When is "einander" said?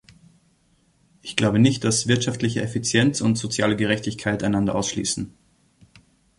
4.41-4.73